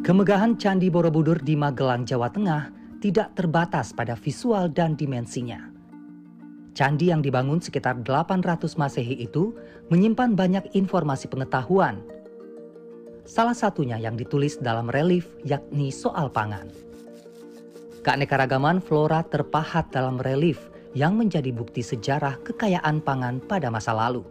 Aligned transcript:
Kemegahan 0.00 0.56
Candi 0.56 0.88
Borobudur 0.88 1.36
di 1.44 1.52
Magelang, 1.52 2.08
Jawa 2.08 2.32
Tengah 2.32 2.72
tidak 3.04 3.36
terbatas 3.36 3.92
pada 3.92 4.16
visual 4.16 4.72
dan 4.72 4.96
dimensinya. 4.96 5.60
Candi 6.72 7.12
yang 7.12 7.20
dibangun 7.20 7.60
sekitar 7.60 8.00
800 8.00 8.80
Masehi 8.80 9.20
itu 9.20 9.52
menyimpan 9.92 10.32
banyak 10.32 10.72
informasi 10.72 11.28
pengetahuan. 11.28 12.00
Salah 13.28 13.52
satunya 13.52 14.00
yang 14.00 14.16
ditulis 14.16 14.56
dalam 14.56 14.88
relief 14.88 15.28
yakni 15.44 15.92
soal 15.92 16.32
pangan. 16.32 16.72
Keanekaragaman 18.00 18.80
flora 18.80 19.20
terpahat 19.20 19.92
dalam 19.92 20.16
relief 20.16 20.72
yang 20.96 21.12
menjadi 21.20 21.52
bukti 21.52 21.84
sejarah 21.84 22.40
kekayaan 22.40 23.04
pangan 23.04 23.36
pada 23.44 23.68
masa 23.68 23.92
lalu. 23.92 24.24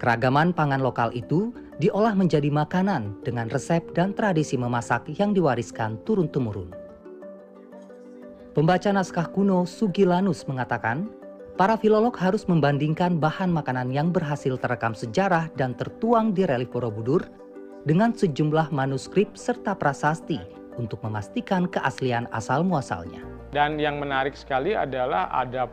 Keragaman 0.00 0.56
pangan 0.56 0.80
lokal 0.80 1.12
itu 1.12 1.52
diolah 1.82 2.14
menjadi 2.14 2.50
makanan 2.50 3.18
dengan 3.26 3.50
resep 3.50 3.82
dan 3.94 4.14
tradisi 4.14 4.54
memasak 4.54 5.10
yang 5.18 5.34
diwariskan 5.34 5.98
turun-temurun. 6.06 6.70
Pembaca 8.54 8.94
naskah 8.94 9.26
kuno 9.34 9.66
Sugilanus 9.66 10.46
mengatakan, 10.46 11.10
para 11.58 11.74
filolog 11.74 12.14
harus 12.14 12.46
membandingkan 12.46 13.18
bahan 13.18 13.50
makanan 13.50 13.90
yang 13.90 14.14
berhasil 14.14 14.54
terekam 14.54 14.94
sejarah 14.94 15.50
dan 15.58 15.74
tertuang 15.74 16.30
di 16.30 16.46
relief 16.46 16.70
Borobudur 16.70 17.26
dengan 17.82 18.14
sejumlah 18.14 18.70
manuskrip 18.70 19.34
serta 19.34 19.74
prasasti 19.74 20.38
untuk 20.78 21.02
memastikan 21.02 21.66
keaslian 21.66 22.30
asal-muasalnya. 22.30 23.26
Dan 23.50 23.78
yang 23.82 23.98
menarik 23.98 24.38
sekali 24.38 24.74
adalah 24.74 25.30
ada 25.30 25.66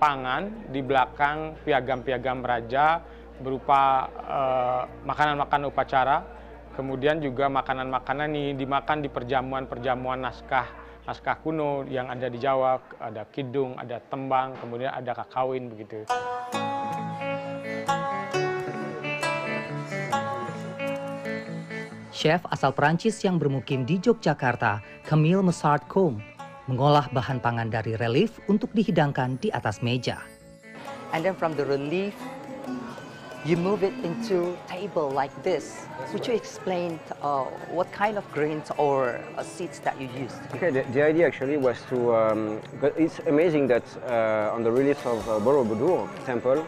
pangan 0.00 0.72
di 0.72 0.80
belakang 0.80 1.56
piagam-piagam 1.64 2.40
raja 2.40 3.04
berupa 3.40 4.06
uh, 4.28 4.82
makanan-makanan 5.08 5.66
upacara, 5.72 6.16
kemudian 6.76 7.18
juga 7.18 7.48
makanan-makanan 7.48 8.28
ini 8.30 8.52
dimakan 8.54 9.02
di 9.02 9.08
perjamuan-perjamuan 9.08 10.20
naskah 10.20 10.68
naskah 11.08 11.40
kuno 11.42 11.82
yang 11.88 12.06
ada 12.06 12.28
di 12.30 12.38
Jawa, 12.38 12.78
ada 13.00 13.26
kidung, 13.32 13.74
ada 13.80 13.98
tembang, 13.98 14.54
kemudian 14.60 14.92
ada 14.94 15.10
kakawin 15.16 15.66
begitu. 15.66 16.06
Chef 22.14 22.44
asal 22.52 22.76
Prancis 22.76 23.16
yang 23.24 23.40
bermukim 23.40 23.88
di 23.88 23.96
Yogyakarta, 23.96 24.84
Camille 25.08 25.40
Messard 25.40 25.88
Combe, 25.88 26.20
mengolah 26.68 27.08
bahan 27.16 27.40
pangan 27.40 27.72
dari 27.72 27.96
relief 27.96 28.36
untuk 28.44 28.68
dihidangkan 28.76 29.40
di 29.40 29.48
atas 29.48 29.80
meja. 29.80 30.20
And 31.16 31.24
then 31.24 31.34
from 31.34 31.56
the 31.56 31.64
relief, 31.64 32.14
you 33.44 33.56
move 33.56 33.82
it 33.82 33.94
into 34.04 34.56
table 34.68 35.10
like 35.10 35.32
this. 35.42 35.86
Would 36.12 36.26
you 36.26 36.34
explain 36.34 37.00
uh, 37.22 37.44
what 37.72 37.90
kind 37.92 38.18
of 38.18 38.30
grains 38.32 38.70
or 38.76 39.20
uh, 39.36 39.42
seeds 39.42 39.80
that 39.80 39.98
you 40.00 40.08
used? 40.18 40.36
Okay, 40.54 40.70
the, 40.70 40.82
the, 40.92 41.02
idea 41.02 41.26
actually 41.26 41.56
was 41.56 41.78
to, 41.88 42.14
um, 42.14 42.60
but 42.80 42.94
it's 42.98 43.18
amazing 43.20 43.66
that 43.68 43.84
uh, 44.06 44.54
on 44.54 44.62
the 44.62 44.70
reliefs 44.70 45.06
of 45.06 45.26
uh, 45.28 45.40
Borobudur 45.40 46.08
temple, 46.26 46.66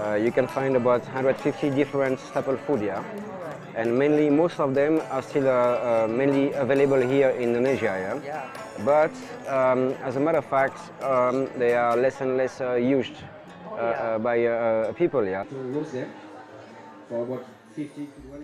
uh, 0.00 0.14
you 0.14 0.32
can 0.32 0.46
find 0.46 0.76
about 0.76 1.02
150 1.02 1.70
different 1.70 2.18
staple 2.18 2.56
food 2.56 2.80
here. 2.80 3.04
And 3.76 3.96
mainly, 3.96 4.30
most 4.30 4.58
of 4.58 4.74
them 4.74 5.00
are 5.10 5.22
still 5.22 5.46
uh, 5.46 5.52
uh, 5.52 6.08
mainly 6.10 6.52
available 6.54 7.00
here 7.00 7.30
in 7.30 7.54
Indonesia. 7.54 7.84
Yeah? 7.84 8.20
Yeah. 8.24 8.50
But 8.84 9.12
um, 9.46 9.94
as 10.02 10.16
a 10.16 10.20
matter 10.20 10.38
of 10.38 10.46
fact, 10.46 10.78
um, 11.02 11.48
they 11.56 11.74
are 11.74 11.96
less 11.96 12.20
and 12.20 12.36
less 12.36 12.60
used 12.80 13.14
uh, 13.80 14.16
uh, 14.16 14.18
by 14.20 14.38
uh, 14.44 14.92
people 14.92 15.24
ya. 15.24 15.48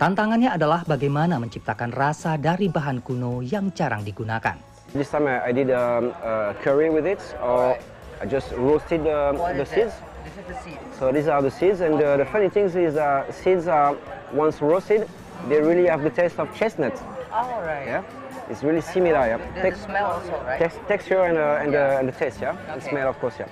Tantangannya 0.01 0.51
adalah 0.55 0.81
bagaimana 0.89 1.37
menciptakan 1.37 1.93
rasa 1.93 2.41
dari 2.41 2.73
bahan 2.73 3.05
kuno 3.05 3.45
yang 3.45 3.69
jarang 3.75 4.01
digunakan. 4.01 4.57
This 4.95 5.13
time 5.13 5.29
I 5.29 5.53
did 5.53 5.69
um, 5.75 6.15
uh, 6.23 6.55
curry 6.63 6.89
with 6.89 7.05
it, 7.05 7.21
or 7.43 7.77
I 8.23 8.25
just 8.25 8.49
roasted 8.57 9.05
um, 9.05 9.37
the 9.37 9.67
seeds. 9.67 9.93
This 10.25 10.35
is 10.41 10.47
the 10.49 10.59
seeds. 10.63 10.83
So 10.97 11.13
these 11.13 11.29
are 11.29 11.43
the 11.43 11.51
seeds, 11.51 11.83
and 11.83 12.01
uh, 12.01 12.17
the 12.17 12.25
funny 12.25 12.49
thing 12.49 12.71
is, 12.71 12.97
uh, 12.97 13.29
seeds 13.29 13.67
are 13.69 13.99
once 14.33 14.63
roasted, 14.63 15.05
they 15.51 15.61
really 15.61 15.91
have 15.91 16.03
the 16.07 16.11
taste 16.11 16.39
of 16.39 16.49
chestnut. 16.55 16.95
All 17.35 17.61
right. 17.67 17.85
Yeah, 17.85 18.03
it's 18.49 18.63
really 18.63 18.81
similar. 18.81 19.27
Yeah, 19.27 19.43
the, 19.59 19.75
the 19.75 19.77
smell 19.77 20.07
also, 20.17 20.33
right? 20.47 20.59
Tex 20.59 20.79
texture 20.89 21.23
and, 21.29 21.37
uh, 21.37 21.61
and, 21.61 21.73
yeah. 21.75 21.99
and 21.99 22.09
the 22.09 22.15
taste. 22.15 22.41
Yeah, 22.41 22.57
okay. 22.57 22.79
the 22.79 22.85
smell 22.89 23.09
of 23.11 23.19
course. 23.19 23.37
Yeah, 23.39 23.51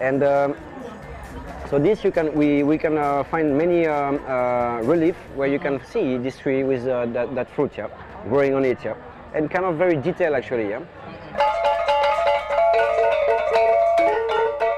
and. 0.00 0.22
Um, 0.22 0.54
So 1.72 1.80
this 1.80 2.04
you 2.04 2.12
can 2.12 2.36
we 2.36 2.60
we 2.60 2.76
can 2.76 3.00
uh, 3.00 3.24
find 3.32 3.56
many 3.56 3.88
um, 3.88 4.20
uh, 4.28 4.84
relief 4.84 5.16
where 5.32 5.48
you 5.48 5.56
can 5.56 5.80
see 5.88 6.20
this 6.20 6.36
tree 6.36 6.68
with 6.68 6.84
uh, 6.84 7.08
that 7.16 7.32
that 7.32 7.48
fruit 7.56 7.72
yeah, 7.80 7.88
growing 8.28 8.52
on 8.52 8.60
it 8.60 8.76
yeah, 8.84 8.92
and 9.32 9.48
kind 9.48 9.64
of 9.64 9.80
very 9.80 9.96
detailed 9.96 10.36
actually 10.36 10.68
yeah. 10.68 10.84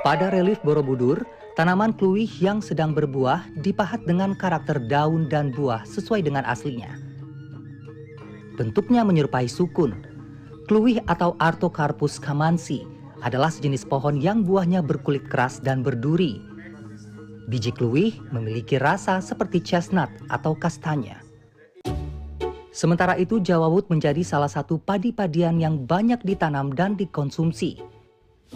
Pada 0.06 0.30
relief 0.30 0.62
Borobudur, 0.62 1.26
tanaman 1.58 1.98
kluih 1.98 2.30
yang 2.38 2.62
sedang 2.62 2.94
berbuah 2.94 3.42
dipahat 3.58 4.06
dengan 4.06 4.38
karakter 4.38 4.78
daun 4.86 5.26
dan 5.26 5.50
buah 5.50 5.82
sesuai 5.90 6.22
dengan 6.22 6.46
aslinya. 6.46 6.94
Bentuknya 8.54 9.02
menyerupai 9.02 9.50
sukun. 9.50 9.98
Kluih 10.70 11.02
atau 11.10 11.34
Artocarpus 11.42 12.22
camansi 12.22 12.86
adalah 13.18 13.50
sejenis 13.50 13.82
pohon 13.82 14.14
yang 14.14 14.46
buahnya 14.46 14.78
berkulit 14.78 15.26
keras 15.26 15.58
dan 15.58 15.82
berduri 15.82 16.53
Biji 17.44 17.76
kluih 17.76 18.16
memiliki 18.32 18.80
rasa 18.80 19.20
seperti 19.20 19.60
chestnut 19.60 20.08
atau 20.32 20.56
kastanya. 20.56 21.20
Sementara 22.74 23.14
itu 23.20 23.38
Jawa 23.38 23.70
Wood 23.70 23.86
menjadi 23.86 24.24
salah 24.26 24.50
satu 24.50 24.82
padi-padian 24.82 25.62
yang 25.62 25.78
banyak 25.86 26.24
ditanam 26.26 26.74
dan 26.74 26.98
dikonsumsi. 26.98 27.78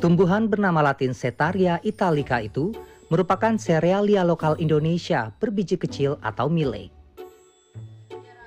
Tumbuhan 0.02 0.50
bernama 0.50 0.82
latin 0.82 1.14
Setaria 1.14 1.78
italica 1.86 2.42
itu 2.42 2.74
merupakan 3.12 3.54
serealia 3.60 4.26
lokal 4.26 4.58
Indonesia 4.58 5.30
berbiji 5.38 5.78
kecil 5.78 6.18
atau 6.18 6.50
millet. 6.50 6.90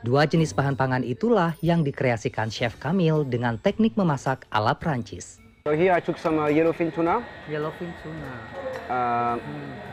Dua 0.01 0.25
jenis 0.25 0.51
bahan 0.57 0.74
pangan 0.74 1.06
itulah 1.06 1.53
yang 1.62 1.85
dikreasikan 1.85 2.50
Chef 2.50 2.74
Kamil 2.81 3.22
dengan 3.22 3.62
teknik 3.62 3.94
memasak 3.94 4.50
ala 4.50 4.74
Prancis. 4.74 5.38
So 5.69 5.78
here 5.78 5.94
I 5.94 6.01
took 6.01 6.18
some 6.18 6.41
uh, 6.41 6.50
yellowfin 6.50 6.90
tuna. 6.90 7.22
Yellowfin 7.46 7.94
tuna. 8.01 8.31
Uh, 8.90 9.38
hmm. 9.38 9.91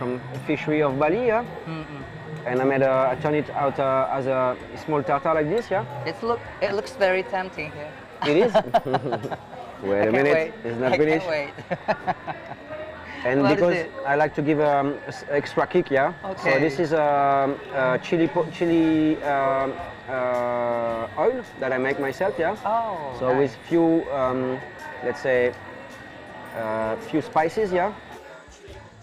From 0.00 0.18
fishery 0.46 0.80
of 0.82 0.98
Bali, 0.98 1.26
yeah. 1.26 1.44
Mm 1.66 1.84
-hmm. 1.84 2.48
And 2.48 2.56
I 2.62 2.64
made 2.64 2.84
a, 2.90 3.12
I 3.12 3.14
turned 3.22 3.38
it 3.42 3.50
out 3.62 3.76
uh, 3.78 4.18
as 4.18 4.26
a 4.26 4.56
small 4.84 5.02
tartar 5.02 5.34
like 5.38 5.48
this, 5.54 5.70
yeah. 5.70 5.84
It's 6.08 6.22
look, 6.22 6.40
it 6.62 6.72
looks 6.72 6.92
very 7.06 7.22
tempting 7.22 7.70
here. 7.76 7.92
It 8.30 8.36
is. 8.44 8.52
wait 9.90 10.08
a 10.08 10.12
minute, 10.18 10.34
wait. 10.34 10.52
it's 10.64 10.80
not 10.82 10.92
I 10.92 10.96
finished. 10.96 11.28
Wait. 11.28 11.52
and 13.28 13.42
what 13.42 13.50
because 13.54 13.78
I 14.12 14.14
like 14.22 14.32
to 14.38 14.42
give 14.48 14.60
um, 14.72 14.88
extra 15.38 15.66
kick, 15.66 15.86
yeah. 15.90 16.12
Okay. 16.24 16.44
So 16.44 16.50
this 16.64 16.76
is 16.84 16.90
a, 16.92 17.08
um, 17.44 17.50
a 17.74 17.98
chili 18.06 18.28
chili 18.56 19.16
um, 19.32 19.68
uh, 20.08 21.22
oil 21.24 21.38
that 21.60 21.70
I 21.76 21.78
make 21.78 21.98
myself, 22.06 22.34
yeah. 22.38 22.56
Oh. 22.64 23.18
So 23.18 23.26
nice. 23.26 23.38
with 23.40 23.52
few, 23.68 23.86
um, 24.20 24.40
let's 25.04 25.22
say, 25.22 25.52
uh, 26.56 26.96
few 27.10 27.20
spices, 27.22 27.68
yeah. 27.72 27.92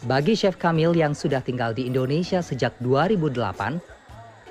Bagi 0.05 0.37
Chef 0.37 0.61
Kamil 0.61 0.93
yang 0.93 1.17
sudah 1.17 1.41
tinggal 1.41 1.73
di 1.73 1.89
Indonesia 1.89 2.37
sejak 2.45 2.77
2008, 2.85 3.81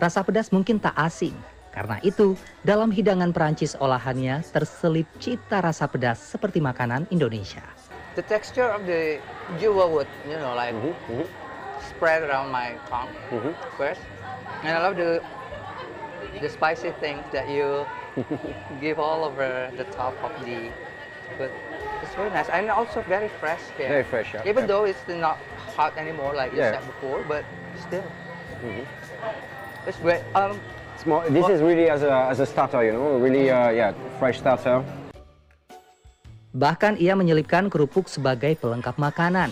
rasa 0.02 0.26
pedas 0.26 0.50
mungkin 0.50 0.82
tak 0.82 0.90
asing. 0.98 1.38
Karena 1.70 2.02
itu, 2.02 2.34
dalam 2.66 2.90
hidangan 2.90 3.30
Perancis 3.30 3.78
olahannya 3.78 4.42
terselip 4.50 5.06
cita 5.22 5.62
rasa 5.62 5.86
pedas 5.86 6.18
seperti 6.18 6.58
makanan 6.58 7.06
Indonesia. 7.14 7.62
The 8.18 8.26
texture 8.26 8.66
of 8.66 8.90
the 8.90 9.22
jua 9.62 9.86
wood, 9.86 10.10
you 10.26 10.34
know, 10.34 10.50
like 10.58 10.74
mm 10.74 10.90
-hmm. 11.06 11.22
spread 11.94 12.26
around 12.26 12.50
my 12.50 12.74
tongue 12.90 13.12
mm 13.30 13.38
-hmm. 13.38 13.52
first. 13.78 14.02
And 14.66 14.74
I 14.74 14.82
love 14.82 14.98
the 14.98 15.22
the 16.42 16.50
spicy 16.50 16.90
things 16.98 17.22
that 17.30 17.46
you 17.46 17.86
give 18.82 18.98
all 18.98 19.22
over 19.22 19.70
the 19.78 19.86
top 19.94 20.16
of 20.26 20.34
the 20.42 20.74
food. 21.38 21.54
It's 22.06 22.14
very 22.14 22.30
nice 22.30 22.48
and 22.48 22.70
also 22.70 23.02
very 23.10 23.26
fresh 23.42 23.58
here. 23.74 23.90
Very 23.90 24.06
fresh, 24.06 24.30
yeah. 24.30 24.46
Even 24.46 24.62
yeah. 24.62 24.70
though 24.70 24.84
it's 24.86 25.02
not 25.10 25.42
hot 25.74 25.98
anymore 25.98 26.38
like 26.38 26.54
you 26.54 26.62
said 26.62 26.86
before, 26.86 27.26
but 27.26 27.42
still. 27.82 28.06
Mm 28.62 28.70
-hmm. 28.78 28.86
It's 29.90 29.98
great. 29.98 30.22
Um, 30.38 30.54
it's 30.94 31.02
more, 31.02 31.26
this 31.26 31.50
is 31.50 31.58
really 31.60 31.90
as 31.90 32.06
a, 32.06 32.30
as 32.30 32.38
a 32.38 32.46
starter, 32.46 32.86
you 32.86 32.94
know, 32.94 33.18
really, 33.18 33.50
uh, 33.50 33.74
yeah, 33.74 33.90
fresh 34.22 34.38
starter. 34.38 34.86
Bahkan 36.54 36.96
ia 37.02 37.18
menyelipkan 37.18 37.68
kerupuk 37.68 38.06
sebagai 38.08 38.54
pelengkap 38.56 38.96
makanan. 38.96 39.50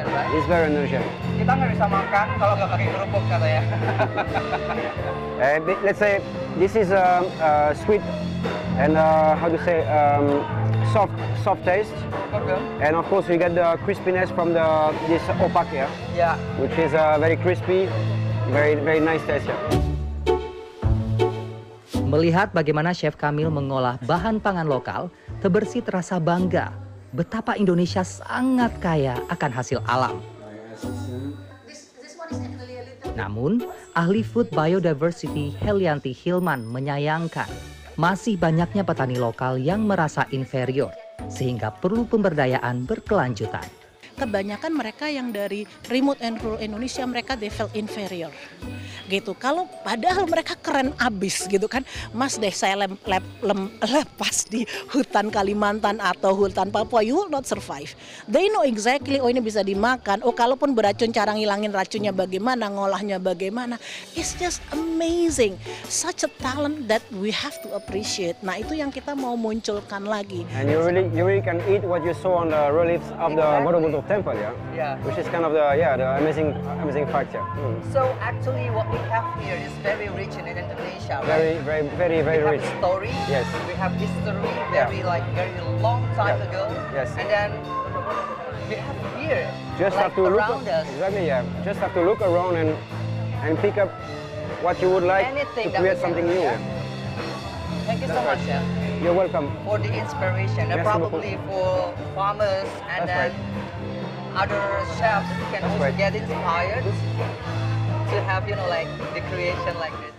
Indonesian, 0.00 0.16
right? 0.16 0.36
It's 0.36 0.48
very 0.48 0.66
Indonesian. 0.68 1.02
Kita 1.36 1.52
nggak 1.56 1.70
bisa 1.76 1.86
makan 1.88 2.26
kalau 2.36 2.54
nggak 2.56 2.70
pakai 2.72 2.86
kerupuk 2.92 3.22
katanya. 3.28 3.62
uh, 5.44 5.58
let's 5.84 6.00
say 6.00 6.12
this 6.56 6.72
is 6.76 6.88
a, 6.92 7.24
a 7.40 7.50
sweet 7.84 8.02
and 8.80 8.96
uh, 8.96 9.36
how 9.36 9.48
to 9.48 9.58
say 9.64 9.84
um, 9.88 10.40
soft, 10.92 11.12
soft 11.44 11.62
taste, 11.64 11.92
Okay. 12.30 12.56
and 12.80 12.94
of 12.94 13.04
course 13.10 13.26
we 13.26 13.36
get 13.36 13.52
the 13.58 13.76
crispiness 13.84 14.30
from 14.32 14.54
the 14.54 14.64
this 15.10 15.22
opak 15.42 15.68
here, 15.68 15.90
Yeah. 16.16 16.38
which 16.56 16.74
is 16.78 16.94
uh, 16.94 17.18
very 17.20 17.36
crispy, 17.36 17.90
very 18.54 18.78
very 18.78 19.00
nice 19.00 19.22
taste. 19.28 19.48
Yeah. 19.48 19.58
Melihat 22.10 22.50
bagaimana 22.50 22.90
Chef 22.90 23.14
Kamil 23.14 23.54
mengolah 23.54 24.02
bahan 24.02 24.42
pangan 24.42 24.66
lokal, 24.66 25.14
Tebersi 25.38 25.78
terasa 25.78 26.18
bangga 26.18 26.89
betapa 27.10 27.58
Indonesia 27.58 28.06
sangat 28.06 28.70
kaya 28.78 29.18
akan 29.30 29.50
hasil 29.50 29.82
alam. 29.86 30.22
Namun, 33.18 33.66
ahli 33.92 34.22
food 34.22 34.48
biodiversity 34.54 35.50
Helianti 35.58 36.14
Hilman 36.14 36.62
menyayangkan 36.64 37.50
masih 37.98 38.38
banyaknya 38.38 38.86
petani 38.86 39.18
lokal 39.18 39.60
yang 39.60 39.84
merasa 39.84 40.24
inferior 40.30 40.94
sehingga 41.28 41.74
perlu 41.74 42.06
pemberdayaan 42.08 42.88
berkelanjutan. 42.88 43.79
Kebanyakan 44.20 44.72
mereka 44.76 45.08
yang 45.08 45.32
dari 45.32 45.64
remote 45.88 46.20
and 46.20 46.36
rural 46.44 46.60
Indonesia 46.60 47.00
mereka 47.08 47.32
they 47.40 47.48
feel 47.48 47.72
inferior. 47.72 48.28
Gitu. 49.08 49.32
Kalau 49.40 49.64
padahal 49.82 50.28
mereka 50.28 50.54
keren 50.60 50.92
abis 51.00 51.48
gitu 51.48 51.66
kan 51.66 51.82
mas 52.12 52.36
deh 52.36 52.52
saya 52.52 52.86
lem, 52.86 52.94
lep, 53.08 53.24
lem- 53.42 53.72
lepas 53.80 54.46
di 54.46 54.68
hutan 54.92 55.32
Kalimantan 55.32 55.98
atau 55.98 56.36
hutan 56.36 56.68
Papua 56.68 57.00
you 57.00 57.16
will 57.16 57.32
not 57.32 57.48
survive. 57.48 57.96
They 58.28 58.52
know 58.52 58.62
exactly 58.62 59.18
oh 59.18 59.32
ini 59.32 59.40
bisa 59.40 59.64
dimakan. 59.64 60.20
Oh 60.22 60.36
kalaupun 60.36 60.76
beracun 60.76 61.10
cara 61.10 61.32
ngilangin 61.32 61.72
racunnya 61.72 62.12
bagaimana 62.12 62.68
ngolahnya 62.68 63.16
bagaimana. 63.16 63.80
It's 64.14 64.36
just 64.36 64.60
amazing. 64.70 65.56
Such 65.88 66.22
a 66.22 66.30
talent 66.38 66.86
that 66.86 67.02
we 67.16 67.32
have 67.32 67.56
to 67.64 67.74
appreciate. 67.74 68.36
Nah 68.44 68.60
itu 68.60 68.76
yang 68.78 68.92
kita 68.92 69.16
mau 69.16 69.34
munculkan 69.34 70.06
lagi. 70.06 70.44
And 70.54 70.70
you 70.70 70.78
really 70.84 71.08
you 71.16 71.24
really 71.24 71.42
can 71.42 71.58
eat 71.66 71.82
what 71.82 72.04
you 72.04 72.14
saw 72.14 72.44
on 72.44 72.52
the 72.52 72.68
reliefs 72.70 73.08
of 73.16 73.34
the. 73.34 73.48
Borobudur 73.64 74.02
temple, 74.10 74.34
yeah. 74.34 74.50
Yeah. 74.74 74.98
Which 75.06 75.18
is 75.22 75.26
kind 75.30 75.44
of 75.46 75.52
the 75.54 75.62
yeah 75.78 75.94
the 75.96 76.06
amazing 76.18 76.50
amazing 76.82 77.06
fact, 77.14 77.30
yeah. 77.32 77.46
Mm. 77.54 77.78
So 77.94 78.02
actually, 78.18 78.66
what 78.74 78.90
we 78.90 78.98
have 79.06 79.26
here 79.38 79.54
is 79.54 79.70
very 79.86 80.10
rich 80.10 80.34
in 80.34 80.50
Indonesia, 80.50 81.22
Very 81.22 81.54
right? 81.62 81.62
very 81.62 81.86
very 81.94 82.18
very 82.26 82.42
we 82.42 82.50
rich. 82.58 82.66
have 82.66 82.78
story. 82.82 83.14
Yes. 83.30 83.46
We 83.70 83.74
have 83.78 83.92
history, 83.94 84.50
Yeah. 84.74 84.90
very 84.90 85.06
like 85.06 85.22
very 85.38 85.54
long 85.78 86.02
time 86.18 86.42
Yeah. 86.42 86.48
ago. 86.50 86.62
Yes. 86.90 87.08
And 87.14 87.30
then 87.30 87.50
we 88.66 88.74
have 88.82 88.98
here, 89.22 89.46
Just 89.78 89.94
like 89.94 90.10
have 90.10 90.14
to 90.18 90.22
look 90.26 90.42
around 90.42 90.66
us, 90.66 90.86
exactly 90.90 91.24
yeah. 91.30 91.46
Just 91.62 91.78
have 91.78 91.94
to 91.94 92.02
look 92.02 92.18
around 92.20 92.58
and 92.58 92.74
and 93.46 93.54
pick 93.62 93.78
up 93.78 93.94
what 94.66 94.82
you 94.82 94.90
would 94.90 95.06
like 95.06 95.30
anything 95.30 95.70
to 95.70 95.78
create 95.78 96.02
something 96.02 96.26
do, 96.26 96.34
new. 96.34 96.50
yeah? 96.50 96.58
Thank 97.86 98.02
you 98.02 98.10
so 98.10 98.18
That's 98.18 98.42
much, 98.42 98.42
yeah, 98.46 99.02
You're 99.02 99.14
welcome. 99.14 99.46
for 99.64 99.78
the 99.78 99.90
inspiration 100.02 100.70
and 100.70 100.82
probably 100.82 101.38
for 101.48 101.94
farmers 102.14 102.68
and 102.90 103.08
That's 103.08 103.34
then 103.34 103.60
other 104.34 104.60
chefs 104.98 105.26
can 105.50 105.62
also 105.64 105.90
right. 105.90 105.96
get 105.98 106.12
inspired 106.14 106.84
to 108.10 108.16
have 108.26 108.46
you 108.46 108.54
know 108.54 108.68
like 108.70 108.88
the 109.14 109.22
creation 109.30 109.74
like 109.78 109.94
this. 110.02 110.14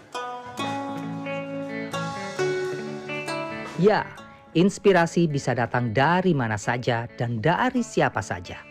Ya, 3.81 4.05
inspirasi 4.53 5.25
bisa 5.25 5.57
datang 5.57 5.89
dari 5.89 6.37
mana 6.37 6.59
saja 6.59 7.09
dan 7.17 7.41
dari 7.41 7.81
siapa 7.81 8.21
saja. 8.21 8.61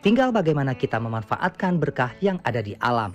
Tinggal 0.00 0.32
bagaimana 0.32 0.76
kita 0.76 0.96
memanfaatkan 1.00 1.76
berkah 1.76 2.12
yang 2.24 2.40
ada 2.44 2.64
di 2.64 2.76
alam. 2.80 3.12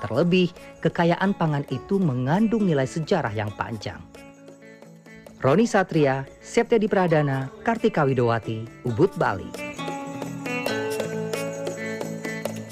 Terlebih, 0.00 0.52
kekayaan 0.80 1.36
pangan 1.36 1.64
itu 1.68 2.00
mengandung 2.00 2.64
nilai 2.64 2.88
sejarah 2.88 3.32
yang 3.36 3.52
panjang. 3.52 4.00
Roni 5.40 5.64
Satria, 5.66 6.26
Septya 6.42 6.76
Pradana, 6.84 7.48
Kartika 7.64 8.04
Widowati, 8.04 8.68
Ubud, 8.84 9.16
Bali. 9.16 9.69